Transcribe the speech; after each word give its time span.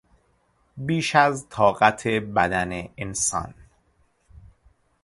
بیش 0.77 1.15
از 1.15 1.47
طاقت 1.49 2.07
بدن 2.07 2.89
انسان 2.97 3.53